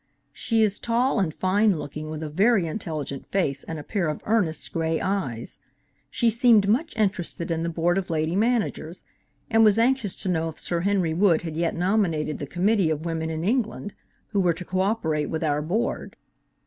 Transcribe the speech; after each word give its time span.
"She 0.33 0.63
is 0.63 0.79
tall 0.79 1.19
and 1.19 1.31
fine 1.31 1.77
looking, 1.77 2.09
with 2.09 2.23
a 2.23 2.27
very 2.27 2.65
intelligent 2.65 3.23
face 3.23 3.63
and 3.63 3.77
a 3.77 3.83
pair 3.83 4.07
of 4.09 4.23
earnest 4.25 4.73
gray 4.73 4.99
eyes. 4.99 5.59
She 6.09 6.27
seemed 6.27 6.67
much 6.67 6.97
interested 6.97 7.51
in 7.51 7.61
the 7.61 7.69
Board 7.69 7.99
of 7.99 8.09
Lady 8.09 8.35
Managers, 8.35 9.03
and 9.51 9.63
was 9.63 9.77
anxious 9.77 10.15
to 10.23 10.29
know 10.29 10.49
if 10.49 10.59
Sir 10.59 10.79
Henry 10.79 11.13
Wood 11.13 11.43
had 11.43 11.55
yet 11.55 11.75
nominated 11.75 12.39
the 12.39 12.47
committee 12.47 12.89
of 12.89 13.05
women 13.05 13.29
in 13.29 13.43
England, 13.43 13.93
who 14.29 14.39
were 14.39 14.53
to 14.53 14.65
co 14.65 14.79
operate 14.79 15.29
with 15.29 15.43
our 15.43 15.61
Board. 15.61 16.15